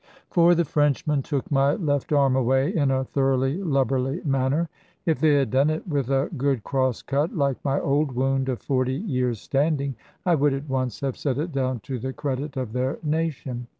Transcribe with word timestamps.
For 0.31 0.55
the 0.55 0.65
Frenchmen 0.65 1.21
took 1.21 1.51
my 1.51 1.75
left 1.75 2.11
arm 2.11 2.35
away 2.35 2.75
in 2.75 2.89
a 2.89 3.03
thoroughly 3.05 3.59
lubberly 3.61 4.19
manner. 4.25 4.67
If 5.05 5.19
they 5.19 5.35
had 5.35 5.51
done 5.51 5.69
it 5.69 5.87
with 5.87 6.09
a 6.09 6.31
good 6.35 6.63
cross 6.63 7.03
cut, 7.03 7.35
like 7.37 7.63
my 7.63 7.79
old 7.79 8.13
wound 8.13 8.49
of 8.49 8.63
forty 8.63 8.95
years' 8.95 9.39
standing, 9.39 9.95
I 10.25 10.33
would 10.33 10.55
at 10.55 10.67
once 10.67 11.01
have 11.01 11.17
set 11.17 11.37
it 11.37 11.51
down 11.51 11.81
to 11.81 11.99
the 11.99 12.13
credit 12.13 12.57
of 12.57 12.73
their 12.73 12.97
nation. 13.03 13.67